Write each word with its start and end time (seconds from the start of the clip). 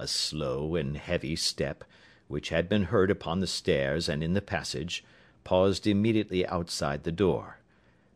A 0.00 0.06
slow 0.06 0.76
and 0.76 0.96
heavy 0.96 1.34
step, 1.34 1.82
which 2.28 2.50
had 2.50 2.68
been 2.68 2.84
heard 2.84 3.10
upon 3.10 3.40
the 3.40 3.46
stairs 3.48 4.08
and 4.08 4.22
in 4.22 4.34
the 4.34 4.40
passage, 4.40 5.04
paused 5.42 5.86
immediately 5.86 6.46
outside 6.46 7.02
the 7.02 7.10
door. 7.10 7.58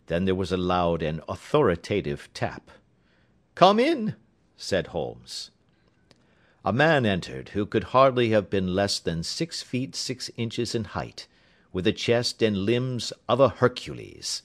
Then 0.06 0.24
there 0.24 0.34
was 0.34 0.52
a 0.52 0.56
loud 0.56 1.02
and 1.02 1.20
authoritative 1.28 2.28
tap. 2.34 2.70
"Come 3.56 3.80
in," 3.80 4.14
said 4.56 4.88
Holmes. 4.88 5.50
A 6.64 6.72
man 6.72 7.04
entered, 7.04 7.48
who 7.48 7.66
could 7.66 7.84
hardly 7.84 8.30
have 8.30 8.48
been 8.48 8.76
less 8.76 9.00
than 9.00 9.24
six 9.24 9.62
feet 9.62 9.96
six 9.96 10.30
inches 10.36 10.76
in 10.76 10.84
height, 10.84 11.26
with 11.72 11.84
the 11.84 11.92
chest 11.92 12.42
and 12.42 12.58
limbs 12.58 13.12
of 13.28 13.40
a 13.40 13.48
Hercules. 13.48 14.42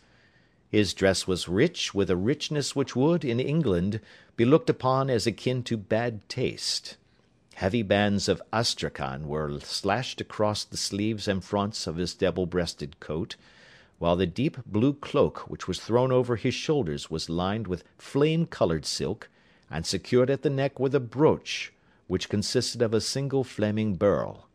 His 0.70 0.94
dress 0.94 1.28
was 1.28 1.48
rich 1.48 1.94
with 1.94 2.10
a 2.10 2.16
richness 2.16 2.76
which 2.76 2.96
would, 2.96 3.24
in 3.24 3.40
England, 3.40 4.00
be 4.36 4.46
looked 4.46 4.70
upon 4.70 5.10
as 5.12 5.28
akin 5.28 5.62
to 5.64 5.78
bad 5.78 6.28
taste. 6.28 6.98
Heavy 7.58 7.82
bands 7.82 8.30
of 8.30 8.40
astrakhan 8.54 9.28
were 9.28 9.60
slashed 9.62 10.22
across 10.22 10.64
the 10.64 10.78
sleeves 10.78 11.28
and 11.28 11.44
fronts 11.44 11.88
of 11.88 11.96
his 11.96 12.14
double 12.14 12.46
breasted 12.46 13.00
coat, 13.00 13.36
while 13.98 14.16
the 14.16 14.28
deep 14.28 14.58
blue 14.68 14.94
cloak 14.94 15.50
which 15.50 15.68
was 15.68 15.80
thrown 15.80 16.12
over 16.12 16.36
his 16.36 16.54
shoulders 16.54 17.10
was 17.10 17.32
lined 17.32 17.66
with 17.66 17.84
flame 17.98 18.46
coloured 18.46 18.86
silk, 18.86 19.28
and 19.72 19.88
secured 19.88 20.30
at 20.30 20.44
the 20.44 20.52
neck 20.52 20.80
with 20.80 20.94
a 20.94 21.00
brooch, 21.00 21.74
which 22.06 22.30
consisted 22.30 22.84
of 22.84 22.94
a 22.94 23.02
single 23.02 23.44
flaming 23.44 23.96
beryl. 23.96 24.48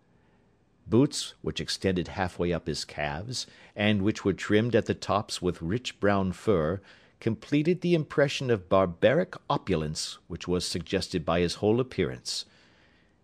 Boots, 0.87 1.35
which 1.43 1.61
extended 1.61 2.07
half 2.07 2.39
way 2.39 2.53
up 2.53 2.69
his 2.69 2.85
calves, 2.85 3.49
and 3.75 4.03
which 4.03 4.25
were 4.25 4.33
trimmed 4.33 4.77
at 4.77 4.87
the 4.87 4.95
tops 4.95 5.43
with 5.43 5.61
rich 5.61 5.99
brown 5.99 6.31
fur, 6.31 6.81
completed 7.19 7.81
the 7.81 7.97
impression 7.97 8.49
of 8.49 8.69
barbaric 8.69 9.35
opulence 9.51 10.19
which 10.29 10.47
was 10.47 10.65
suggested 10.65 11.25
by 11.25 11.41
his 11.41 11.57
whole 11.57 11.81
appearance. 11.81 12.45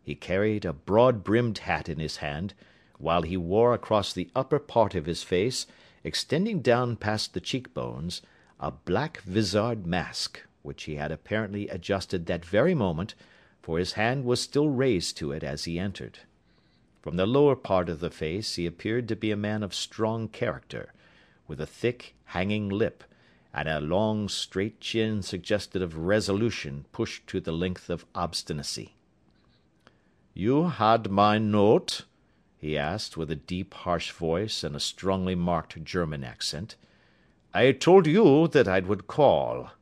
He 0.08 0.14
carried 0.14 0.64
a 0.64 0.72
broad 0.72 1.22
brimmed 1.22 1.58
hat 1.58 1.86
in 1.86 1.98
his 1.98 2.16
hand, 2.16 2.54
while 2.96 3.20
he 3.20 3.36
wore 3.36 3.74
across 3.74 4.10
the 4.10 4.30
upper 4.34 4.58
part 4.58 4.94
of 4.94 5.04
his 5.04 5.22
face, 5.22 5.66
extending 6.02 6.62
down 6.62 6.96
past 6.96 7.34
the 7.34 7.42
cheek 7.42 7.74
bones, 7.74 8.22
a 8.58 8.70
black 8.70 9.20
vizard 9.20 9.86
mask, 9.86 10.40
which 10.62 10.84
he 10.84 10.94
had 10.94 11.12
apparently 11.12 11.68
adjusted 11.68 12.24
that 12.24 12.46
very 12.46 12.74
moment, 12.74 13.14
for 13.60 13.78
his 13.78 13.92
hand 14.00 14.24
was 14.24 14.40
still 14.40 14.70
raised 14.70 15.18
to 15.18 15.30
it 15.30 15.44
as 15.44 15.64
he 15.64 15.78
entered. 15.78 16.20
From 17.02 17.16
the 17.16 17.26
lower 17.26 17.54
part 17.54 17.90
of 17.90 18.00
the 18.00 18.08
face 18.08 18.54
he 18.54 18.64
appeared 18.64 19.08
to 19.08 19.14
be 19.14 19.30
a 19.30 19.36
man 19.36 19.62
of 19.62 19.74
strong 19.74 20.28
character, 20.28 20.94
with 21.46 21.60
a 21.60 21.66
thick, 21.66 22.14
hanging 22.24 22.70
lip, 22.70 23.04
and 23.52 23.68
a 23.68 23.78
long, 23.78 24.30
straight 24.30 24.80
chin 24.80 25.20
suggestive 25.20 25.82
of 25.82 25.98
resolution 25.98 26.86
pushed 26.92 27.26
to 27.26 27.40
the 27.40 27.52
length 27.52 27.90
of 27.90 28.06
obstinacy. 28.14 28.94
"You 30.40 30.68
had 30.68 31.10
my 31.10 31.38
note?" 31.38 32.04
he 32.58 32.78
asked, 32.78 33.16
with 33.16 33.28
a 33.28 33.34
deep, 33.34 33.74
harsh 33.74 34.12
voice 34.12 34.62
and 34.62 34.76
a 34.76 34.78
strongly 34.78 35.34
marked 35.34 35.82
German 35.82 36.22
accent. 36.22 36.76
"I 37.52 37.72
told 37.72 38.06
you 38.06 38.46
that 38.46 38.68
I 38.68 38.78
would 38.78 39.08
call." 39.08 39.72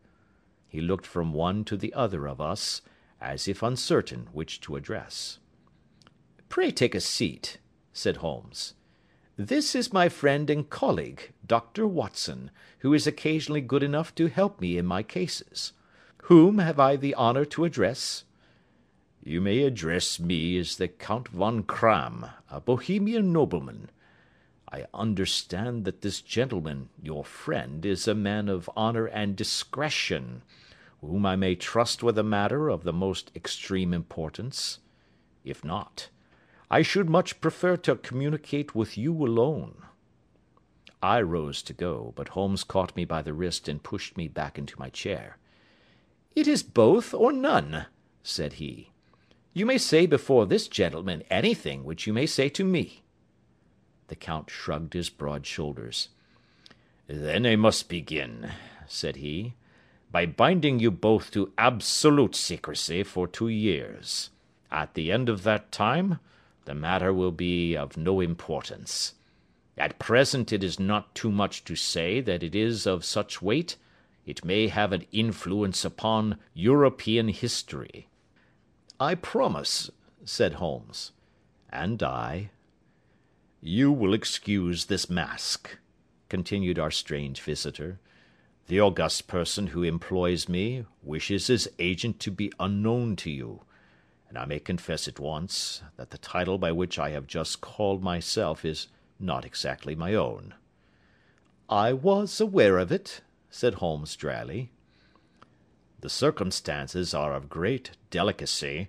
He 0.66 0.80
looked 0.80 1.04
from 1.04 1.34
one 1.34 1.62
to 1.66 1.76
the 1.76 1.92
other 1.92 2.26
of 2.26 2.40
us, 2.40 2.80
as 3.20 3.46
if 3.46 3.62
uncertain 3.62 4.28
which 4.32 4.62
to 4.62 4.76
address. 4.76 5.40
"Pray 6.48 6.70
take 6.70 6.94
a 6.94 7.02
seat," 7.02 7.58
said 7.92 8.16
Holmes. 8.16 8.72
"This 9.36 9.74
is 9.74 9.92
my 9.92 10.08
friend 10.08 10.48
and 10.48 10.70
colleague, 10.70 11.32
Dr. 11.46 11.86
Watson, 11.86 12.50
who 12.78 12.94
is 12.94 13.06
occasionally 13.06 13.60
good 13.60 13.82
enough 13.82 14.14
to 14.14 14.28
help 14.28 14.58
me 14.62 14.78
in 14.78 14.86
my 14.86 15.02
cases. 15.02 15.74
Whom 16.22 16.60
have 16.60 16.80
I 16.80 16.96
the 16.96 17.14
honour 17.14 17.44
to 17.44 17.66
address?" 17.66 18.24
"You 19.28 19.40
may 19.40 19.64
address 19.64 20.20
me 20.20 20.56
as 20.56 20.76
the 20.76 20.86
Count 20.86 21.26
Von 21.26 21.64
Kramm, 21.64 22.26
a 22.48 22.60
Bohemian 22.60 23.32
nobleman. 23.32 23.90
I 24.70 24.84
understand 24.94 25.84
that 25.84 26.02
this 26.02 26.20
gentleman, 26.20 26.90
your 27.02 27.24
friend, 27.24 27.84
is 27.84 28.06
a 28.06 28.14
man 28.14 28.48
of 28.48 28.70
honour 28.76 29.06
and 29.06 29.34
discretion, 29.34 30.42
whom 31.00 31.26
I 31.26 31.34
may 31.34 31.56
trust 31.56 32.04
with 32.04 32.16
a 32.18 32.22
matter 32.22 32.68
of 32.68 32.84
the 32.84 32.92
most 32.92 33.32
extreme 33.34 33.92
importance. 33.92 34.78
If 35.44 35.64
not, 35.64 36.08
I 36.70 36.82
should 36.82 37.10
much 37.10 37.40
prefer 37.40 37.76
to 37.78 37.96
communicate 37.96 38.76
with 38.76 38.96
you 38.96 39.12
alone." 39.12 39.86
I 41.02 41.20
rose 41.20 41.62
to 41.62 41.72
go, 41.72 42.12
but 42.14 42.28
Holmes 42.28 42.62
caught 42.62 42.94
me 42.94 43.04
by 43.04 43.22
the 43.22 43.34
wrist 43.34 43.66
and 43.66 43.82
pushed 43.82 44.16
me 44.16 44.28
back 44.28 44.56
into 44.56 44.78
my 44.78 44.88
chair. 44.88 45.38
"It 46.36 46.46
is 46.46 46.62
both 46.62 47.12
or 47.12 47.32
none," 47.32 47.86
said 48.22 48.52
he. 48.62 48.92
You 49.56 49.64
may 49.64 49.78
say 49.78 50.04
before 50.04 50.44
this 50.44 50.68
gentleman 50.68 51.22
anything 51.30 51.82
which 51.82 52.06
you 52.06 52.12
may 52.12 52.26
say 52.26 52.50
to 52.50 52.62
me." 52.62 53.04
The 54.08 54.14
count 54.14 54.50
shrugged 54.50 54.92
his 54.92 55.08
broad 55.08 55.46
shoulders. 55.46 56.10
"Then 57.06 57.46
I 57.46 57.56
must 57.56 57.88
begin," 57.88 58.52
said 58.86 59.16
he, 59.16 59.54
"by 60.12 60.26
binding 60.26 60.78
you 60.78 60.90
both 60.90 61.30
to 61.30 61.54
absolute 61.56 62.34
secrecy 62.34 63.02
for 63.02 63.26
two 63.26 63.48
years. 63.48 64.28
At 64.70 64.92
the 64.92 65.10
end 65.10 65.30
of 65.30 65.42
that 65.44 65.72
time, 65.72 66.18
the 66.66 66.74
matter 66.74 67.10
will 67.14 67.32
be 67.32 67.74
of 67.74 67.96
no 67.96 68.20
importance. 68.20 69.14
At 69.78 69.98
present 69.98 70.52
it 70.52 70.62
is 70.62 70.78
not 70.78 71.14
too 71.14 71.32
much 71.32 71.64
to 71.64 71.76
say 71.76 72.20
that 72.20 72.42
it 72.42 72.54
is 72.54 72.86
of 72.86 73.06
such 73.06 73.40
weight, 73.40 73.78
it 74.26 74.44
may 74.44 74.68
have 74.68 74.92
an 74.92 75.06
influence 75.12 75.82
upon 75.82 76.38
European 76.52 77.28
history. 77.28 78.08
"I 78.98 79.14
promise," 79.14 79.90
said 80.24 80.54
Holmes. 80.54 81.12
"And 81.68 82.02
I." 82.02 82.50
"You 83.60 83.92
will 83.92 84.14
excuse 84.14 84.86
this 84.86 85.10
mask," 85.10 85.78
continued 86.30 86.78
our 86.78 86.90
strange 86.90 87.42
visitor. 87.42 88.00
"The 88.68 88.80
august 88.80 89.28
person 89.28 89.68
who 89.68 89.82
employs 89.82 90.48
me 90.48 90.86
wishes 91.02 91.48
his 91.48 91.68
agent 91.78 92.20
to 92.20 92.30
be 92.30 92.50
unknown 92.58 93.16
to 93.16 93.30
you, 93.30 93.64
and 94.28 94.38
I 94.38 94.46
may 94.46 94.60
confess 94.60 95.06
at 95.06 95.20
once 95.20 95.82
that 95.96 96.08
the 96.10 96.18
title 96.18 96.56
by 96.56 96.72
which 96.72 96.98
I 96.98 97.10
have 97.10 97.26
just 97.26 97.60
called 97.60 98.02
myself 98.02 98.64
is 98.64 98.88
not 99.20 99.44
exactly 99.44 99.94
my 99.94 100.14
own." 100.14 100.54
"I 101.68 101.92
was 101.92 102.40
aware 102.40 102.78
of 102.78 102.90
it," 102.90 103.20
said 103.50 103.74
Holmes 103.74 104.16
dryly. 104.16 104.70
The 106.00 106.10
circumstances 106.10 107.14
are 107.14 107.34
of 107.34 107.48
great 107.48 107.92
delicacy, 108.10 108.88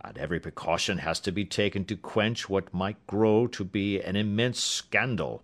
and 0.00 0.16
every 0.16 0.40
precaution 0.40 0.98
has 0.98 1.20
to 1.20 1.32
be 1.32 1.44
taken 1.44 1.84
to 1.84 1.96
quench 1.96 2.48
what 2.48 2.72
might 2.72 3.06
grow 3.06 3.46
to 3.48 3.64
be 3.64 4.00
an 4.00 4.16
immense 4.16 4.62
scandal, 4.62 5.42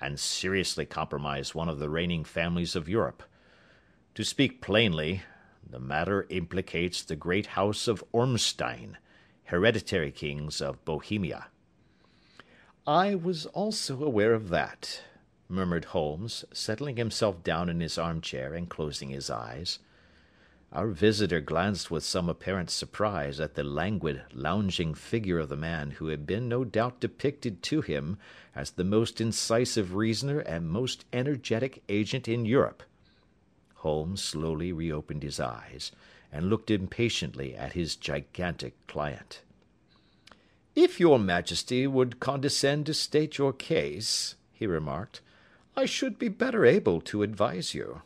and 0.00 0.18
seriously 0.18 0.86
compromise 0.86 1.54
one 1.54 1.68
of 1.68 1.78
the 1.78 1.90
reigning 1.90 2.24
families 2.24 2.74
of 2.74 2.88
Europe. 2.88 3.22
To 4.14 4.24
speak 4.24 4.62
plainly, 4.62 5.22
the 5.68 5.78
matter 5.78 6.26
implicates 6.30 7.02
the 7.02 7.16
great 7.16 7.46
house 7.48 7.86
of 7.86 8.04
Ormstein, 8.12 8.96
hereditary 9.44 10.10
kings 10.10 10.62
of 10.62 10.84
Bohemia." 10.84 11.48
"I 12.86 13.14
was 13.14 13.46
also 13.46 14.02
aware 14.02 14.32
of 14.32 14.48
that," 14.48 15.02
murmured 15.48 15.86
Holmes, 15.86 16.44
settling 16.52 16.96
himself 16.96 17.42
down 17.42 17.68
in 17.68 17.80
his 17.80 17.98
armchair 17.98 18.54
and 18.54 18.70
closing 18.70 19.10
his 19.10 19.28
eyes. 19.28 19.80
Our 20.76 20.88
visitor 20.88 21.40
glanced 21.40 21.90
with 21.90 22.04
some 22.04 22.28
apparent 22.28 22.68
surprise 22.68 23.40
at 23.40 23.54
the 23.54 23.64
languid, 23.64 24.24
lounging 24.34 24.92
figure 24.92 25.38
of 25.38 25.48
the 25.48 25.56
man 25.56 25.92
who 25.92 26.08
had 26.08 26.26
been 26.26 26.50
no 26.50 26.66
doubt 26.66 27.00
depicted 27.00 27.62
to 27.62 27.80
him 27.80 28.18
as 28.54 28.72
the 28.72 28.84
most 28.84 29.18
incisive 29.18 29.94
reasoner 29.94 30.40
and 30.40 30.68
most 30.68 31.06
energetic 31.14 31.82
agent 31.88 32.28
in 32.28 32.44
Europe. 32.44 32.82
Holmes 33.76 34.22
slowly 34.22 34.70
reopened 34.70 35.22
his 35.22 35.40
eyes, 35.40 35.92
and 36.30 36.50
looked 36.50 36.70
impatiently 36.70 37.56
at 37.56 37.72
his 37.72 37.96
gigantic 37.96 38.74
client. 38.86 39.40
"If 40.74 41.00
your 41.00 41.18
Majesty 41.18 41.86
would 41.86 42.20
condescend 42.20 42.84
to 42.84 42.92
state 42.92 43.38
your 43.38 43.54
case," 43.54 44.34
he 44.52 44.66
remarked, 44.66 45.22
"I 45.74 45.86
should 45.86 46.18
be 46.18 46.28
better 46.28 46.66
able 46.66 47.00
to 47.00 47.22
advise 47.22 47.72
you. 47.72 48.02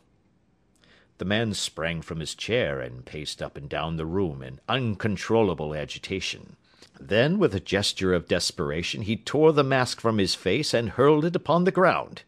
The 1.21 1.25
man 1.25 1.53
sprang 1.53 2.01
from 2.01 2.19
his 2.19 2.33
chair 2.33 2.79
and 2.79 3.05
paced 3.05 3.43
up 3.43 3.55
and 3.55 3.69
down 3.69 3.95
the 3.95 4.07
room 4.07 4.41
in 4.41 4.59
uncontrollable 4.67 5.75
agitation. 5.75 6.55
Then, 6.99 7.37
with 7.37 7.53
a 7.53 7.59
gesture 7.59 8.15
of 8.15 8.27
desperation, 8.27 9.03
he 9.03 9.17
tore 9.17 9.53
the 9.53 9.63
mask 9.63 10.01
from 10.01 10.17
his 10.17 10.33
face 10.33 10.73
and 10.73 10.89
hurled 10.89 11.23
it 11.23 11.35
upon 11.35 11.63
the 11.63 11.71
ground. 11.71 12.23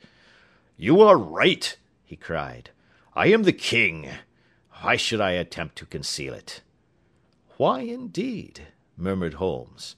"You 0.78 1.02
are 1.02 1.18
right!" 1.18 1.76
he 2.06 2.16
cried. 2.16 2.70
"I 3.16 3.30
am 3.30 3.42
the 3.42 3.52
king. 3.52 4.12
Why 4.82 4.96
should 4.96 5.20
I 5.20 5.32
attempt 5.32 5.76
to 5.78 5.88
conceal 5.88 6.36
it?" 6.36 6.62
"Why, 7.58 7.80
indeed?" 7.80 8.68
murmured 8.96 9.34
Holmes. 9.34 9.96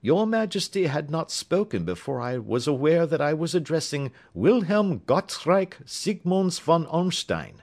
"Your 0.00 0.26
Majesty 0.26 0.86
had 0.86 1.10
not 1.10 1.30
spoken 1.30 1.84
before 1.84 2.18
I 2.18 2.38
was 2.38 2.66
aware 2.66 3.06
that 3.06 3.20
I 3.20 3.34
was 3.34 3.54
addressing 3.54 4.10
Wilhelm 4.32 5.00
Gottsreich 5.00 5.74
Sigismond 5.84 6.54
von 6.54 6.86
Ormstein. 6.86 7.61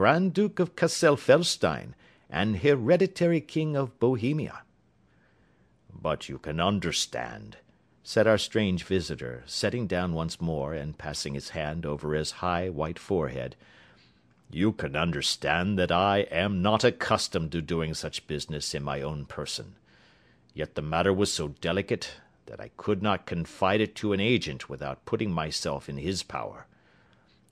Grand 0.00 0.32
Duke 0.32 0.58
of 0.58 0.76
Cassel 0.76 1.14
Felstein, 1.14 1.92
and 2.30 2.60
hereditary 2.60 3.42
King 3.42 3.76
of 3.76 4.00
Bohemia." 4.00 4.62
But 5.92 6.26
you 6.26 6.38
can 6.38 6.58
understand, 6.58 7.58
said 8.02 8.26
our 8.26 8.38
strange 8.38 8.82
visitor, 8.82 9.42
sitting 9.44 9.86
down 9.86 10.14
once 10.14 10.40
more 10.40 10.72
and 10.72 10.96
passing 10.96 11.34
his 11.34 11.50
hand 11.50 11.84
over 11.84 12.14
his 12.14 12.30
high 12.40 12.70
white 12.70 12.98
forehead, 12.98 13.56
you 14.50 14.72
can 14.72 14.96
understand 14.96 15.78
that 15.78 15.92
I 15.92 16.20
am 16.30 16.62
not 16.62 16.82
accustomed 16.82 17.52
to 17.52 17.60
doing 17.60 17.92
such 17.92 18.26
business 18.26 18.74
in 18.74 18.82
my 18.82 19.02
own 19.02 19.26
person. 19.26 19.74
Yet 20.54 20.76
the 20.76 20.80
matter 20.80 21.12
was 21.12 21.30
so 21.30 21.48
delicate 21.60 22.12
that 22.46 22.58
I 22.58 22.70
could 22.78 23.02
not 23.02 23.26
confide 23.26 23.82
it 23.82 23.94
to 23.96 24.14
an 24.14 24.20
agent 24.20 24.66
without 24.70 25.04
putting 25.04 25.30
myself 25.30 25.90
in 25.90 25.98
his 25.98 26.22
power. 26.22 26.66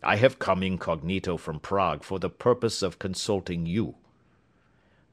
I 0.02 0.16
have 0.16 0.38
come 0.38 0.62
incognito 0.62 1.36
from 1.36 1.60
Prague 1.60 2.04
for 2.04 2.18
the 2.18 2.30
purpose 2.30 2.82
of 2.82 2.98
consulting 2.98 3.66
you. 3.66 3.96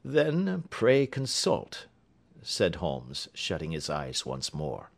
Then 0.04 0.64
pray 0.70 1.06
consult, 1.06 1.86
said 2.42 2.76
Holmes, 2.76 3.28
shutting 3.34 3.72
his 3.72 3.90
eyes 3.90 4.24
once 4.24 4.54
more. 4.54 4.90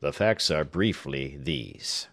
The 0.00 0.12
facts 0.12 0.50
are 0.50 0.64
briefly 0.64 1.38
these. 1.40 2.08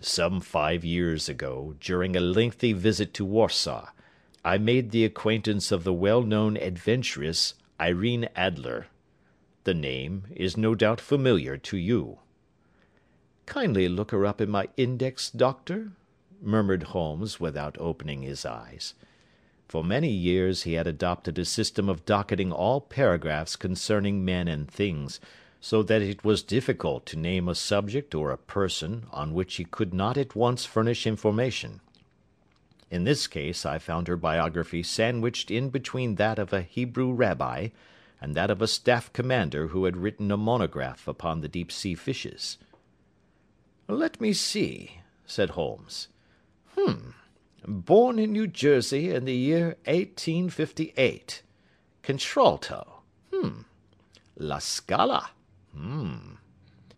Some 0.00 0.40
five 0.40 0.84
years 0.84 1.28
ago, 1.28 1.76
during 1.78 2.16
a 2.16 2.20
lengthy 2.20 2.72
visit 2.72 3.12
to 3.14 3.24
Warsaw, 3.24 3.90
I 4.44 4.58
made 4.58 4.90
the 4.90 5.04
acquaintance 5.04 5.70
of 5.70 5.84
the 5.84 5.92
well 5.92 6.22
known 6.22 6.56
adventuress 6.56 7.54
Irene 7.78 8.28
Adler. 8.34 8.86
The 9.64 9.74
name 9.74 10.24
is 10.34 10.56
no 10.56 10.74
doubt 10.74 11.00
familiar 11.00 11.56
to 11.58 11.76
you. 11.76 12.18
Kindly 13.46 13.88
look 13.88 14.10
her 14.10 14.24
up 14.24 14.40
in 14.40 14.50
my 14.50 14.68
index, 14.76 15.30
doctor, 15.30 15.92
murmured 16.40 16.84
Holmes 16.84 17.38
without 17.38 17.76
opening 17.78 18.22
his 18.22 18.44
eyes. 18.44 18.94
For 19.68 19.82
many 19.82 20.10
years 20.10 20.64
he 20.64 20.74
had 20.74 20.86
adopted 20.86 21.38
a 21.38 21.44
system 21.44 21.88
of 21.88 22.04
docketing 22.04 22.52
all 22.52 22.80
paragraphs 22.80 23.56
concerning 23.56 24.24
men 24.24 24.48
and 24.48 24.70
things, 24.70 25.18
so 25.60 25.82
that 25.84 26.02
it 26.02 26.24
was 26.24 26.42
difficult 26.42 27.06
to 27.06 27.18
name 27.18 27.48
a 27.48 27.54
subject 27.54 28.14
or 28.14 28.30
a 28.30 28.36
person 28.36 29.06
on 29.12 29.32
which 29.32 29.54
he 29.54 29.64
could 29.64 29.94
not 29.94 30.18
at 30.18 30.34
once 30.36 30.64
furnish 30.64 31.06
information. 31.06 31.80
In 32.90 33.04
this 33.04 33.26
case 33.26 33.64
I 33.64 33.78
found 33.78 34.08
her 34.08 34.16
biography 34.16 34.82
sandwiched 34.82 35.50
in 35.50 35.70
between 35.70 36.16
that 36.16 36.38
of 36.38 36.52
a 36.52 36.62
Hebrew 36.62 37.12
rabbi 37.12 37.68
and 38.20 38.34
that 38.34 38.50
of 38.50 38.60
a 38.60 38.68
staff 38.68 39.12
commander 39.12 39.68
who 39.68 39.86
had 39.86 39.96
written 39.96 40.30
a 40.30 40.36
monograph 40.36 41.08
upon 41.08 41.40
the 41.40 41.48
deep 41.48 41.72
sea 41.72 41.94
fishes. 41.94 42.58
"Let 43.94 44.22
me 44.22 44.32
see," 44.32 45.02
said 45.26 45.50
Holmes. 45.50 46.08
"Hum! 46.76 47.14
Born 47.66 48.18
in 48.18 48.32
New 48.32 48.46
Jersey 48.46 49.10
in 49.10 49.26
the 49.26 49.36
year 49.36 49.76
1858. 49.84 51.42
Contralto. 52.02 53.02
Hum! 53.30 53.66
La 54.34 54.60
Scala. 54.60 55.32
H'm. 55.74 56.38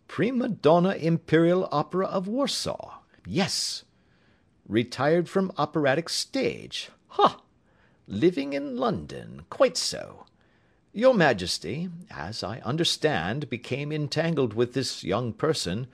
Prima 0.06 0.48
donna 0.48 0.94
Imperial 0.94 1.68
Opera 1.72 2.06
of 2.06 2.28
Warsaw. 2.28 3.00
Yes. 3.26 3.82
Retired 4.68 5.28
from 5.28 5.50
operatic 5.58 6.08
stage. 6.08 6.90
Ha! 7.08 7.42
Living 8.06 8.52
in 8.52 8.76
London. 8.76 9.46
Quite 9.50 9.76
so. 9.76 10.26
Your 10.92 11.12
Majesty, 11.12 11.90
as 12.08 12.44
I 12.44 12.60
understand, 12.60 13.50
became 13.50 13.90
entangled 13.90 14.54
with 14.54 14.74
this 14.74 15.02
young 15.02 15.32
person, 15.32 15.88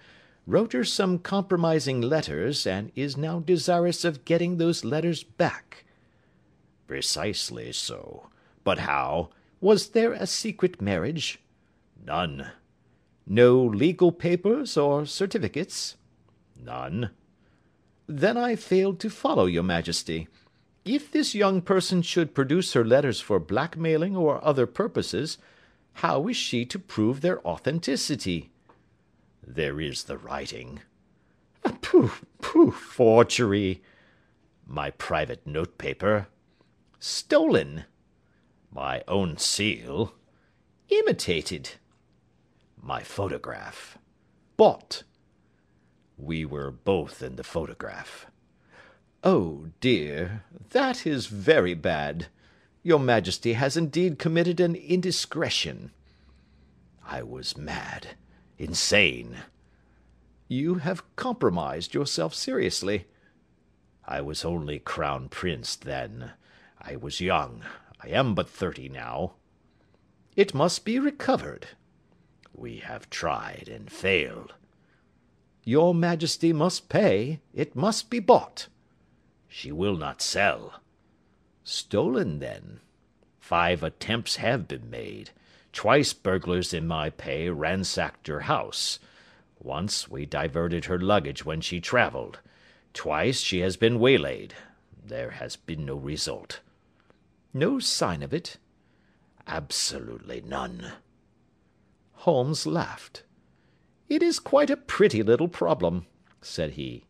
wrote 0.50 0.72
her 0.72 0.84
some 0.84 1.18
compromising 1.18 2.00
letters, 2.00 2.66
and 2.66 2.90
is 2.96 3.16
now 3.16 3.38
desirous 3.38 4.04
of 4.04 4.24
getting 4.24 4.56
those 4.56 4.84
letters 4.84 5.22
back. 5.22 5.84
Precisely 6.86 7.72
so. 7.72 8.28
But 8.64 8.78
how? 8.78 9.30
Was 9.60 9.90
there 9.90 10.12
a 10.12 10.26
secret 10.26 10.82
marriage? 10.82 11.38
None. 12.04 12.50
No 13.26 13.62
legal 13.62 14.10
papers 14.10 14.76
or 14.76 15.06
certificates? 15.06 15.96
None. 16.60 17.10
Then 18.08 18.36
I 18.36 18.56
failed 18.56 18.98
to 19.00 19.10
follow 19.10 19.46
your 19.46 19.62
Majesty. 19.62 20.26
If 20.84 21.12
this 21.12 21.34
young 21.34 21.60
person 21.62 22.02
should 22.02 22.34
produce 22.34 22.72
her 22.72 22.84
letters 22.84 23.20
for 23.20 23.38
blackmailing 23.38 24.16
or 24.16 24.44
other 24.44 24.66
purposes, 24.66 25.38
how 25.92 26.26
is 26.26 26.36
she 26.36 26.64
to 26.64 26.78
prove 26.78 27.20
their 27.20 27.46
authenticity? 27.46 28.50
There 29.54 29.80
is 29.80 30.04
the 30.04 30.16
writing. 30.16 30.80
Pooh, 31.82 32.12
pooh, 32.40 32.70
forgery. 32.70 33.82
My 34.64 34.90
private 34.90 35.44
notepaper. 35.44 36.28
Stolen. 37.00 37.84
My 38.70 39.02
own 39.08 39.38
seal. 39.38 40.14
Imitated 40.88 41.70
my 42.80 43.02
photograph. 43.02 43.98
Bought. 44.56 45.02
We 46.16 46.44
were 46.44 46.70
both 46.70 47.20
in 47.20 47.34
the 47.34 47.44
photograph. 47.44 48.26
Oh, 49.24 49.66
dear, 49.80 50.44
that 50.70 51.06
is 51.06 51.26
very 51.26 51.74
bad. 51.74 52.28
Your 52.84 53.00
Majesty 53.00 53.54
has 53.54 53.76
indeed 53.76 54.18
committed 54.18 54.60
an 54.60 54.76
indiscretion. 54.76 55.90
I 57.04 57.22
was 57.22 57.56
mad, 57.56 58.16
insane. 58.60 59.38
You 60.46 60.74
have 60.74 61.16
compromised 61.16 61.94
yourself 61.94 62.34
seriously. 62.34 63.06
I 64.04 64.20
was 64.20 64.44
only 64.44 64.78
crown 64.78 65.30
prince 65.30 65.74
then. 65.74 66.32
I 66.78 66.96
was 66.96 67.22
young. 67.22 67.62
I 68.02 68.08
am 68.08 68.34
but 68.34 68.50
thirty 68.50 68.88
now. 68.88 69.32
It 70.36 70.54
must 70.54 70.84
be 70.84 70.98
recovered. 70.98 71.68
We 72.52 72.78
have 72.78 73.08
tried 73.08 73.70
and 73.72 73.90
failed. 73.90 74.52
Your 75.64 75.94
Majesty 75.94 76.52
must 76.52 76.90
pay. 76.90 77.40
It 77.54 77.74
must 77.74 78.10
be 78.10 78.18
bought. 78.20 78.68
She 79.48 79.72
will 79.72 79.96
not 79.96 80.20
sell. 80.20 80.80
Stolen, 81.64 82.40
then. 82.40 82.80
Five 83.38 83.82
attempts 83.82 84.36
have 84.36 84.68
been 84.68 84.90
made. 84.90 85.30
Twice 85.72 86.12
burglars 86.12 86.74
in 86.74 86.86
my 86.86 87.10
pay 87.10 87.48
ransacked 87.48 88.26
her 88.26 88.40
house. 88.40 88.98
Once 89.58 90.08
we 90.08 90.26
diverted 90.26 90.86
her 90.86 90.98
luggage 90.98 91.44
when 91.44 91.60
she 91.60 91.80
travelled. 91.80 92.40
Twice 92.92 93.40
she 93.40 93.60
has 93.60 93.76
been 93.76 94.00
waylaid. 94.00 94.54
There 95.04 95.30
has 95.30 95.56
been 95.56 95.84
no 95.84 95.96
result. 95.96 96.60
No 97.52 97.78
sign 97.78 98.22
of 98.22 98.34
it? 98.34 98.58
Absolutely 99.46 100.40
none. 100.40 100.92
Holmes 102.12 102.66
laughed. 102.66 103.22
"It 104.08 104.22
is 104.22 104.38
quite 104.38 104.70
a 104.70 104.76
pretty 104.76 105.22
little 105.22 105.48
problem," 105.48 106.06
said 106.42 106.72
he. 106.72 107.04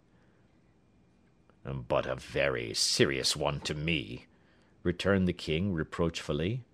"But 1.64 2.06
a 2.06 2.14
very 2.14 2.74
serious 2.74 3.34
one 3.34 3.60
to 3.60 3.74
me," 3.74 4.26
returned 4.82 5.26
the 5.26 5.32
king 5.32 5.72
reproachfully. 5.72 6.64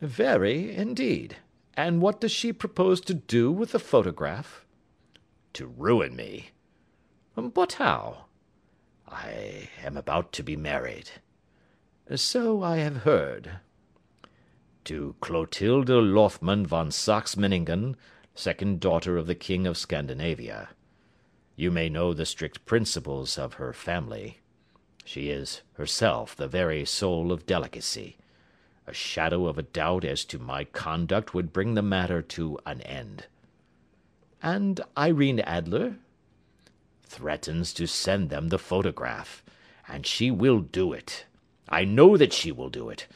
"Very, 0.00 0.74
indeed. 0.74 1.36
And 1.74 2.02
what 2.02 2.20
does 2.20 2.32
she 2.32 2.52
propose 2.52 3.00
to 3.02 3.14
do 3.14 3.52
with 3.52 3.70
the 3.70 3.78
photograph?" 3.78 4.64
"To 5.52 5.66
ruin 5.66 6.16
me." 6.16 6.50
Um, 7.36 7.50
"But 7.50 7.74
how?" 7.74 8.24
"I 9.06 9.68
am 9.84 9.96
about 9.96 10.32
to 10.32 10.42
be 10.42 10.56
married." 10.56 11.10
"So 12.16 12.62
I 12.62 12.78
have 12.78 13.04
heard 13.04 13.60
to 14.84 15.14
Clotilde 15.20 15.88
Lothman 15.88 16.66
von 16.66 16.90
Saxe 16.90 17.36
Meiningen, 17.36 17.94
second 18.34 18.80
daughter 18.80 19.16
of 19.16 19.28
the 19.28 19.36
King 19.36 19.64
of 19.64 19.78
Scandinavia. 19.78 20.70
You 21.54 21.70
may 21.70 21.88
know 21.88 22.12
the 22.12 22.26
strict 22.26 22.66
principles 22.66 23.38
of 23.38 23.54
her 23.54 23.72
family. 23.72 24.40
She 25.04 25.30
is 25.30 25.62
herself 25.74 26.34
the 26.34 26.48
very 26.48 26.84
soul 26.84 27.30
of 27.30 27.46
delicacy. 27.46 28.16
A 28.86 28.92
shadow 28.92 29.46
of 29.46 29.56
a 29.56 29.62
doubt 29.62 30.04
as 30.04 30.24
to 30.26 30.38
my 30.38 30.64
conduct 30.64 31.32
would 31.32 31.52
bring 31.52 31.74
the 31.74 31.82
matter 31.82 32.20
to 32.20 32.58
an 32.66 32.82
end. 32.82 33.26
And 34.42 34.80
Irene 34.96 35.40
Adler? 35.40 35.96
Threatens 37.02 37.72
to 37.74 37.86
send 37.86 38.28
them 38.28 38.50
the 38.50 38.58
photograph. 38.58 39.42
And 39.88 40.06
she 40.06 40.30
will 40.30 40.60
do 40.60 40.92
it. 40.92 41.24
I 41.66 41.84
know 41.84 42.18
that 42.18 42.34
she 42.34 42.52
will 42.52 42.68
do 42.68 42.90
it. 42.90 43.06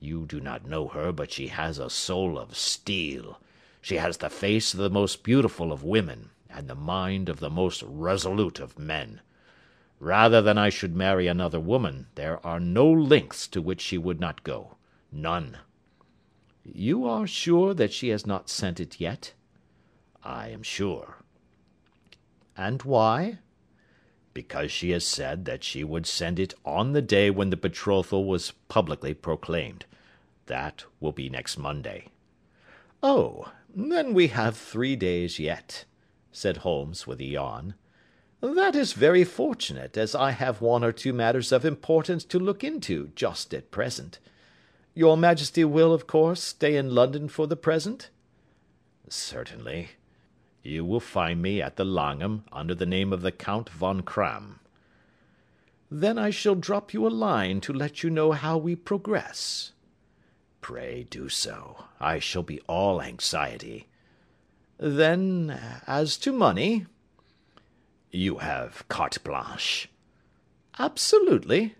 You 0.00 0.24
do 0.24 0.40
not 0.40 0.66
know 0.66 0.88
her, 0.88 1.12
but 1.12 1.30
she 1.30 1.48
has 1.48 1.78
a 1.78 1.90
soul 1.90 2.38
of 2.38 2.56
steel. 2.56 3.38
She 3.82 3.96
has 3.96 4.16
the 4.16 4.30
face 4.30 4.72
of 4.72 4.80
the 4.80 4.88
most 4.88 5.22
beautiful 5.22 5.72
of 5.72 5.84
women, 5.84 6.30
and 6.48 6.68
the 6.68 6.74
mind 6.74 7.28
of 7.28 7.38
the 7.38 7.50
most 7.50 7.82
resolute 7.82 8.60
of 8.60 8.78
men. 8.78 9.20
Rather 10.00 10.40
than 10.40 10.56
I 10.56 10.70
should 10.70 10.96
marry 10.96 11.26
another 11.26 11.60
woman, 11.60 12.06
there 12.14 12.44
are 12.46 12.60
no 12.60 12.90
lengths 12.90 13.46
to 13.48 13.60
which 13.60 13.82
she 13.82 13.98
would 13.98 14.20
not 14.20 14.42
go. 14.42 14.77
None. 15.10 15.58
You 16.64 17.06
are 17.06 17.26
sure 17.26 17.74
that 17.74 17.92
she 17.92 18.08
has 18.08 18.26
not 18.26 18.48
sent 18.48 18.80
it 18.80 19.00
yet? 19.00 19.32
I 20.22 20.48
am 20.48 20.62
sure. 20.62 21.16
And 22.56 22.82
why? 22.82 23.38
because 24.38 24.70
she 24.70 24.92
has 24.92 25.04
said 25.04 25.46
that 25.46 25.64
she 25.64 25.82
would 25.82 26.06
send 26.06 26.38
it 26.38 26.54
on 26.64 26.92
the 26.92 27.02
day 27.02 27.28
when 27.28 27.50
the 27.50 27.56
betrothal 27.56 28.24
was 28.24 28.52
publicly 28.68 29.12
proclaimed. 29.12 29.84
That 30.46 30.84
will 31.00 31.10
be 31.10 31.28
next 31.28 31.58
Monday. 31.58 32.06
Oh, 33.02 33.50
then 33.74 34.14
we 34.14 34.28
have 34.28 34.56
three 34.56 34.94
days 34.94 35.40
yet, 35.40 35.86
said 36.30 36.58
Holmes 36.58 37.04
with 37.04 37.18
a 37.18 37.24
yawn. 37.24 37.74
That 38.40 38.76
is 38.76 38.92
very 38.92 39.24
fortunate, 39.24 39.96
as 39.96 40.14
I 40.14 40.30
have 40.30 40.60
one 40.60 40.84
or 40.84 40.92
two 40.92 41.12
matters 41.12 41.50
of 41.50 41.64
importance 41.64 42.24
to 42.26 42.38
look 42.38 42.62
into 42.62 43.10
just 43.16 43.52
at 43.52 43.72
present. 43.72 44.20
Your 44.98 45.16
Majesty 45.16 45.64
will, 45.64 45.92
of 45.94 46.08
course, 46.08 46.42
stay 46.42 46.74
in 46.74 46.92
London 46.92 47.28
for 47.28 47.46
the 47.46 47.54
present? 47.54 48.10
Certainly. 49.08 49.90
You 50.64 50.84
will 50.84 50.98
find 50.98 51.40
me 51.40 51.62
at 51.62 51.76
the 51.76 51.84
Langham 51.84 52.42
under 52.50 52.74
the 52.74 52.84
name 52.84 53.12
of 53.12 53.22
the 53.22 53.30
Count 53.30 53.70
Von 53.70 54.02
Kramm. 54.02 54.58
Then 55.88 56.18
I 56.18 56.30
shall 56.30 56.56
drop 56.56 56.92
you 56.92 57.06
a 57.06 57.14
line 57.14 57.60
to 57.60 57.72
let 57.72 58.02
you 58.02 58.10
know 58.10 58.32
how 58.32 58.58
we 58.58 58.74
progress. 58.74 59.70
Pray 60.60 61.06
do 61.08 61.28
so. 61.28 61.84
I 62.00 62.18
shall 62.18 62.42
be 62.42 62.58
all 62.66 63.00
anxiety. 63.00 63.86
Then, 64.78 65.60
as 65.86 66.16
to 66.16 66.32
money? 66.32 66.86
You 68.10 68.38
have 68.38 68.82
carte 68.88 69.22
blanche. 69.22 69.88
Absolutely. 70.76 71.76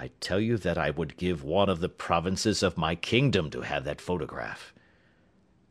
I 0.00 0.12
tell 0.18 0.40
you 0.40 0.56
that 0.56 0.78
I 0.78 0.88
would 0.88 1.18
give 1.18 1.44
one 1.44 1.68
of 1.68 1.80
the 1.80 1.90
provinces 1.90 2.62
of 2.62 2.78
my 2.78 2.94
kingdom 2.94 3.50
to 3.50 3.60
have 3.60 3.84
that 3.84 4.00
photograph. 4.00 4.72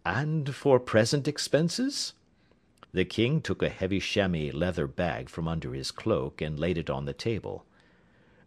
And 0.05 0.53
for 0.53 0.79
present 0.79 1.27
expenses? 1.27 2.13
The 2.91 3.05
king 3.05 3.41
took 3.41 3.63
a 3.63 3.69
heavy 3.69 3.99
chamois 3.99 4.51
leather 4.53 4.85
bag 4.85 5.29
from 5.29 5.47
under 5.47 5.73
his 5.73 5.89
cloak 5.89 6.43
and 6.43 6.59
laid 6.59 6.77
it 6.77 6.91
on 6.91 7.05
the 7.05 7.13
table. 7.13 7.65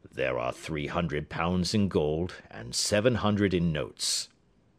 There 0.08 0.38
are 0.38 0.52
three 0.52 0.86
hundred 0.86 1.28
pounds 1.28 1.74
in 1.74 1.88
gold 1.88 2.34
and 2.48 2.76
seven 2.76 3.16
hundred 3.16 3.52
in 3.52 3.72
notes, 3.72 4.28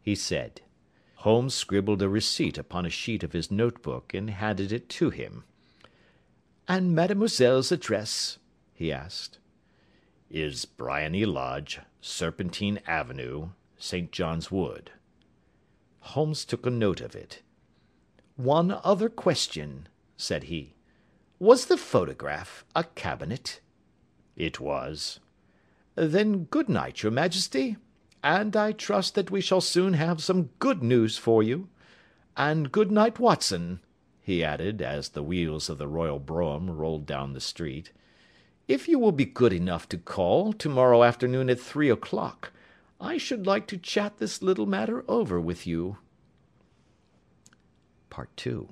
he 0.00 0.14
said. 0.14 0.62
Holmes 1.16 1.52
scribbled 1.52 2.00
a 2.00 2.08
receipt 2.08 2.56
upon 2.56 2.86
a 2.86 2.90
sheet 2.90 3.22
of 3.22 3.34
his 3.34 3.50
notebook 3.50 4.14
and 4.14 4.30
handed 4.30 4.72
it 4.72 4.88
to 4.88 5.10
him. 5.10 5.44
And 6.66 6.94
mademoiselle's 6.94 7.70
address? 7.70 8.38
he 8.72 8.90
asked. 8.90 9.38
Is 10.30 10.64
Briony 10.64 11.26
Lodge, 11.26 11.80
Serpentine 12.00 12.80
Avenue, 12.86 13.50
St. 13.76 14.10
John's 14.10 14.50
Wood. 14.50 14.90
Holmes 16.00 16.46
took 16.46 16.64
a 16.64 16.70
note 16.70 17.02
of 17.02 17.14
it. 17.14 17.42
"One 18.36 18.70
other 18.70 19.10
question," 19.10 19.86
said 20.16 20.44
he. 20.44 20.76
"Was 21.38 21.66
the 21.66 21.76
photograph 21.76 22.64
a 22.74 22.84
cabinet?" 22.84 23.60
"It 24.34 24.58
was." 24.58 25.20
"Then 25.94 26.44
good 26.44 26.70
night, 26.70 27.02
your 27.02 27.12
Majesty, 27.12 27.76
and 28.22 28.56
I 28.56 28.72
trust 28.72 29.14
that 29.16 29.30
we 29.30 29.42
shall 29.42 29.60
soon 29.60 29.92
have 29.92 30.22
some 30.22 30.50
good 30.58 30.82
news 30.82 31.18
for 31.18 31.42
you. 31.42 31.68
And 32.34 32.72
good 32.72 32.90
night, 32.90 33.18
Watson," 33.18 33.80
he 34.22 34.42
added, 34.42 34.80
as 34.80 35.10
the 35.10 35.22
wheels 35.22 35.68
of 35.68 35.76
the 35.76 35.86
royal 35.86 36.18
brougham 36.18 36.70
rolled 36.70 37.04
down 37.04 37.34
the 37.34 37.40
street. 37.42 37.92
"If 38.66 38.88
you 38.88 38.98
will 38.98 39.12
be 39.12 39.26
good 39.26 39.52
enough 39.52 39.88
to 39.90 39.98
call 39.98 40.54
to 40.54 40.68
morrow 40.70 41.02
afternoon 41.02 41.50
at 41.50 41.60
three 41.60 41.90
o'clock, 41.90 42.50
I 42.98 43.18
should 43.18 43.46
like 43.46 43.66
to 43.66 43.76
chat 43.76 44.16
this 44.16 44.40
little 44.40 44.64
matter 44.64 45.04
over 45.06 45.38
with 45.38 45.66
you. 45.66 45.98
II 48.46 48.68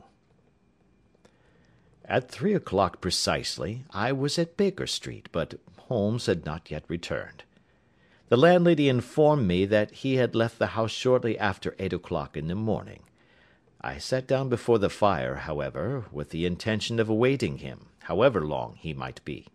At 2.07 2.31
three 2.31 2.55
o'clock 2.55 3.03
precisely, 3.03 3.85
I 3.91 4.13
was 4.13 4.39
at 4.39 4.57
Baker 4.57 4.87
Street, 4.87 5.29
but 5.31 5.61
Holmes 5.89 6.25
had 6.25 6.47
not 6.47 6.71
yet 6.71 6.85
returned. 6.89 7.45
The 8.31 8.39
landlady 8.39 8.89
informed 8.89 9.47
me 9.47 9.67
that 9.67 9.91
he 9.91 10.15
had 10.15 10.35
left 10.35 10.59
the 10.59 10.69
house 10.69 10.91
shortly 10.91 11.39
after 11.39 11.77
eight 11.79 11.93
o'clock 11.93 12.35
in 12.35 12.47
the 12.47 12.55
morning. 12.55 13.01
I 13.83 13.99
sat 13.99 14.27
down 14.27 14.49
before 14.49 14.79
the 14.79 14.89
fire, 14.89 15.35
however, 15.35 16.07
with 16.11 16.31
the 16.31 16.47
intention 16.47 16.99
of 16.99 17.11
awaiting 17.11 17.59
him, 17.59 17.89
however 18.05 18.41
long 18.41 18.77
he 18.77 18.95
might 18.95 19.23
be. 19.27 19.49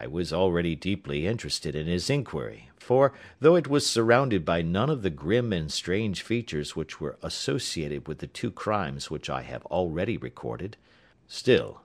I 0.00 0.06
was 0.06 0.32
already 0.32 0.76
deeply 0.76 1.26
interested 1.26 1.74
in 1.74 1.88
his 1.88 2.08
inquiry, 2.08 2.70
for, 2.76 3.12
though 3.40 3.56
it 3.56 3.66
was 3.66 3.84
surrounded 3.84 4.44
by 4.44 4.62
none 4.62 4.90
of 4.90 5.02
the 5.02 5.10
grim 5.10 5.52
and 5.52 5.72
strange 5.72 6.22
features 6.22 6.76
which 6.76 7.00
were 7.00 7.18
associated 7.20 8.06
with 8.06 8.18
the 8.18 8.28
two 8.28 8.52
crimes 8.52 9.10
which 9.10 9.28
I 9.28 9.42
have 9.42 9.66
already 9.66 10.16
recorded, 10.16 10.76
still, 11.26 11.80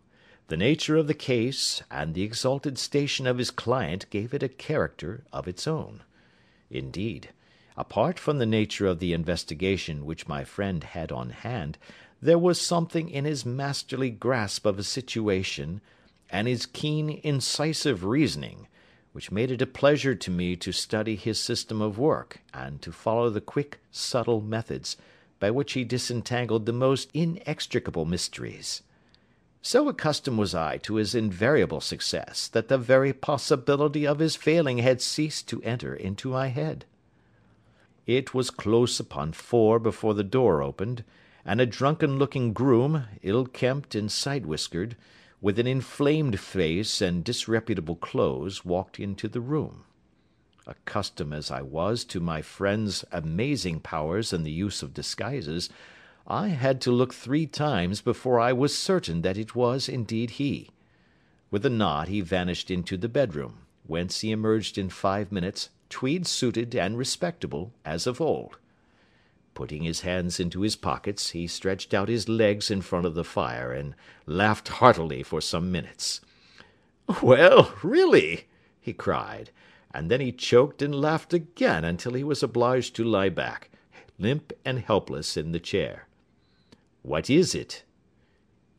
the 0.48 0.58
nature 0.58 0.96
of 0.96 1.08
the 1.08 1.16
case 1.16 1.82
and 1.90 2.14
the 2.14 2.22
exalted 2.22 2.78
station 2.78 3.26
of 3.26 3.40
his 3.40 3.50
client 3.50 4.08
gave 4.12 4.32
it 4.36 4.44
a 4.44 4.48
character 4.48 5.24
of 5.34 5.48
its 5.48 5.66
own. 5.66 6.04
Indeed, 6.70 7.30
apart 7.76 8.20
from 8.20 8.38
the 8.38 8.46
nature 8.46 8.86
of 8.86 9.00
the 9.00 9.14
investigation 9.14 10.06
which 10.06 10.28
my 10.28 10.44
friend 10.44 10.84
had 10.84 11.12
on 11.12 11.32
hand, 11.32 11.80
there 12.22 12.38
was 12.38 12.62
something 12.62 13.10
in 13.10 13.26
his 13.26 13.44
masterly 13.44 14.12
grasp 14.12 14.68
of 14.68 14.78
a 14.78 14.84
situation 14.84 15.82
and 16.34 16.48
his 16.48 16.66
keen, 16.66 17.22
incisive 17.24 18.04
reasoning, 18.04 18.68
which 19.12 19.32
made 19.32 19.52
it 19.52 19.62
a 19.62 19.68
pleasure 19.68 20.16
to 20.16 20.32
me 20.32 20.56
to 20.56 20.72
study 20.72 21.16
his 21.16 21.40
system 21.40 21.80
of 21.80 22.00
work, 22.00 22.40
and 22.52 22.82
to 22.82 22.92
follow 22.92 23.30
the 23.30 23.40
quick, 23.40 23.80
subtle 23.92 24.42
methods 24.42 24.98
by 25.40 25.52
which 25.52 25.74
he 25.74 25.84
disentangled 25.84 26.66
the 26.66 26.74
most 26.74 27.12
inextricable 27.14 28.06
mysteries. 28.06 28.82
So 29.62 29.88
accustomed 29.88 30.40
was 30.40 30.56
I 30.56 30.78
to 30.80 30.96
his 30.96 31.14
invariable 31.14 31.82
success, 31.82 32.48
that 32.48 32.68
the 32.68 32.80
very 32.80 33.14
possibility 33.14 34.08
of 34.08 34.18
his 34.18 34.36
failing 34.36 34.80
had 34.80 35.02
ceased 35.02 35.48
to 35.50 35.62
enter 35.62 35.94
into 35.94 36.30
my 36.30 36.48
head. 36.48 36.86
It 38.08 38.34
was 38.34 38.50
close 38.50 39.00
upon 39.00 39.34
four 39.34 39.78
before 39.78 40.16
the 40.16 40.24
door 40.24 40.64
opened, 40.64 41.04
and 41.46 41.62
a 41.62 41.68
drunken 41.68 42.18
looking 42.18 42.54
groom, 42.54 43.04
ill 43.22 43.46
kempt 43.46 43.94
and 43.94 44.12
side 44.12 44.48
whiskered, 44.48 44.96
with 45.44 45.60
an 45.60 45.68
inflamed 45.68 46.40
face 46.40 47.02
and 47.02 47.26
disreputable 47.26 47.98
clothes, 47.98 48.64
walked 48.64 48.98
into 48.98 49.28
the 49.28 49.42
room. 49.42 49.84
Accustomed 50.66 51.34
as 51.34 51.52
I 51.52 51.62
was 51.62 52.06
to 52.06 52.22
my 52.22 52.42
friend's 52.42 53.04
amazing 53.12 53.82
powers 53.82 54.32
in 54.32 54.44
the 54.44 54.52
use 54.52 54.82
of 54.82 54.94
disguises, 54.94 55.70
I 56.26 56.48
had 56.48 56.80
to 56.82 56.94
look 56.94 57.14
three 57.14 57.46
times 57.46 58.00
before 58.00 58.40
I 58.40 58.54
was 58.54 58.78
certain 58.78 59.22
that 59.24 59.38
it 59.38 59.54
was 59.54 59.90
indeed 59.90 60.30
he. 60.30 60.70
With 61.52 61.66
a 61.66 61.70
nod 61.70 62.08
he 62.08 62.22
vanished 62.22 62.72
into 62.72 62.96
the 62.96 63.10
bedroom, 63.10 63.66
whence 63.86 64.22
he 64.22 64.32
emerged 64.32 64.78
in 64.78 64.88
five 64.88 65.30
minutes, 65.30 65.72
tweed 65.90 66.26
suited 66.26 66.74
and 66.74 66.98
respectable 66.98 67.74
as 67.84 68.08
of 68.08 68.22
old. 68.22 68.60
Putting 69.54 69.84
his 69.84 70.02
hands 70.02 70.40
into 70.40 70.62
his 70.62 70.76
pockets, 70.76 71.30
he 71.30 71.46
stretched 71.46 71.94
out 71.94 72.10
his 72.10 72.28
legs 72.28 72.72
in 72.72 72.82
front 72.82 73.06
of 73.06 73.14
the 73.14 73.24
fire, 73.24 73.72
and 73.72 73.94
laughed 74.26 74.68
heartily 74.68 75.22
for 75.22 75.42
some 75.42 75.72
minutes. 75.72 76.22
"Well, 77.22 77.72
really!" 77.84 78.48
he 78.82 78.94
cried, 78.94 79.52
and 79.94 80.10
then 80.10 80.22
he 80.22 80.32
choked 80.32 80.82
and 80.82 80.96
laughed 80.96 81.34
again 81.34 81.86
until 81.86 82.14
he 82.14 82.24
was 82.24 82.42
obliged 82.42 82.96
to 82.96 83.04
lie 83.04 83.30
back, 83.30 83.70
limp 84.18 84.54
and 84.66 84.80
helpless, 84.80 85.38
in 85.38 85.52
the 85.52 85.60
chair. 85.60 86.08
"What 87.04 87.30
is 87.30 87.54
it?" 87.54 87.84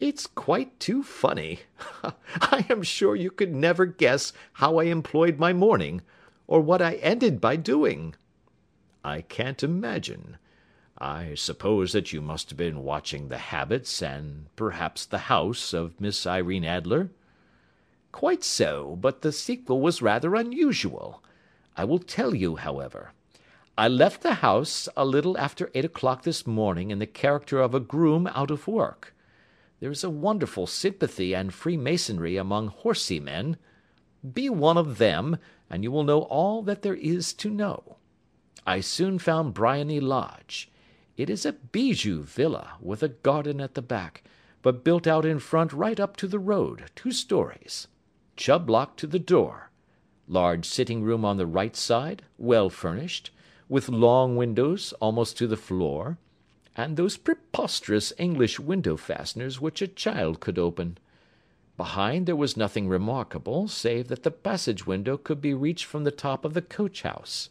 "It's 0.01 0.27
quite 0.27 0.81
too 0.81 1.05
funny. 1.05 1.61
I 2.03 2.67
am 2.69 2.83
sure 2.83 3.15
you 3.15 3.31
could 3.31 3.55
never 3.55 3.87
guess 3.87 4.33
how 4.55 4.79
I 4.79 4.85
employed 4.85 5.39
my 5.39 5.53
morning, 5.53 6.03
or 6.49 6.61
what 6.61 6.83
I 6.83 6.95
ended 6.95 7.41
by 7.41 7.55
doing." 7.55 8.17
"I 9.05 9.21
can't 9.21 9.63
imagine. 9.63 10.37
I 11.07 11.35
suppose 11.35 11.93
that 11.93 12.15
you 12.15 12.23
must 12.23 12.49
have 12.49 12.57
been 12.57 12.83
watching 12.83 13.29
the 13.29 13.37
habits, 13.37 14.01
and 14.01 14.47
perhaps 14.57 15.05
the 15.05 15.29
house, 15.29 15.75
of 15.75 16.01
Miss 16.01 16.27
Irene 16.27 16.65
Adler?" 16.65 17.11
"Quite 18.11 18.43
so, 18.43 18.97
but 18.97 19.21
the 19.21 19.31
sequel 19.31 19.83
was 19.83 20.01
rather 20.01 20.35
unusual. 20.35 21.23
I 21.77 21.85
will 21.85 21.99
tell 21.99 22.35
you, 22.35 22.57
however. 22.57 23.13
I 23.77 23.87
left 23.87 24.23
the 24.23 24.37
house 24.37 24.89
a 24.97 25.05
little 25.05 25.37
after 25.37 25.71
eight 25.75 25.85
o'clock 25.85 26.23
this 26.23 26.47
morning 26.47 26.91
in 26.91 27.01
the 27.01 27.07
character 27.07 27.61
of 27.61 27.75
a 27.75 27.81
groom 27.81 28.27
out 28.29 28.51
of 28.51 28.67
work. 28.67 29.15
There 29.81 29.91
is 29.91 30.05
a 30.05 30.09
wonderful 30.09 30.67
sympathy 30.67 31.35
and 31.35 31.53
freemasonry 31.53 32.39
among 32.39 32.69
horsey 32.69 33.21
men. 33.21 33.59
Be 34.33 34.49
one 34.49 34.79
of 34.79 34.97
them, 34.97 35.37
and 35.69 35.83
you 35.85 35.93
will 35.93 36.05
know 36.05 36.23
all 36.23 36.63
that 36.63 36.81
there 36.81 36.95
is 36.95 37.35
to 37.35 37.51
know. 37.51 37.99
I 38.67 38.81
soon 38.81 39.19
found 39.19 39.53
Briony 39.53 40.01
Lodge. 40.01 40.71
It 41.17 41.31
is 41.31 41.47
a 41.47 41.53
bijou 41.53 42.23
villa, 42.23 42.73
with 42.81 43.03
a 43.03 43.09
garden 43.09 43.61
at 43.61 43.75
the 43.75 43.83
back, 43.83 44.25
but 44.63 44.83
built 44.83 45.07
out 45.07 45.25
in 45.25 45.39
front 45.39 45.73
right 45.73 46.01
up 46.01 46.17
to 46.17 46.27
the 46.27 46.39
road, 46.39 46.91
two 46.97 47.13
stories. 47.13 47.87
Chubb 48.37 48.69
lock 48.69 48.97
to 48.97 49.07
the 49.07 49.19
door. 49.21 49.71
Large 50.27 50.67
sitting 50.67 51.03
room 51.03 51.25
on 51.25 51.37
the 51.37 51.47
right 51.47 51.77
side, 51.77 52.23
well 52.37 52.69
furnished, 52.69 53.31
with 53.69 53.89
long 53.89 54.37
windows 54.37 54.93
almost 55.01 55.39
to 55.39 55.47
the 55.47 55.57
floor, 55.57 56.19
and 56.77 56.97
those 56.97 57.17
preposterous 57.17 58.13
English 58.19 58.59
window 58.59 58.97
fasteners 58.97 59.61
which 59.61 59.81
a 59.81 59.87
child 59.87 60.41
could 60.41 60.59
open. 60.59 60.99
Behind 61.77 62.27
there 62.27 62.35
was 62.35 62.57
nothing 62.57 62.89
remarkable, 62.89 63.69
save 63.69 64.09
that 64.09 64.23
the 64.25 64.31
passage 64.31 64.87
window 64.87 65.17
could 65.17 65.41
be 65.41 65.55
reached 65.55 65.85
from 65.85 66.05
the 66.05 66.11
top 66.11 66.45
of 66.45 66.55
the 66.55 66.63
coach 66.63 67.03
house. 67.03 67.51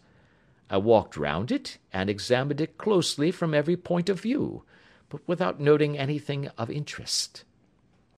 I 0.73 0.77
walked 0.77 1.17
round 1.17 1.51
it, 1.51 1.77
and 1.93 2.09
examined 2.09 2.59
it 2.59 2.79
closely 2.79 3.29
from 3.29 3.53
every 3.53 3.77
point 3.77 4.09
of 4.09 4.19
view, 4.19 4.63
but 5.07 5.21
without 5.27 5.59
noting 5.59 5.99
anything 5.99 6.47
of 6.57 6.71
interest. 6.71 7.43